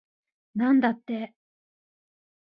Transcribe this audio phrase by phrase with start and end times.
[0.55, 1.35] なんだって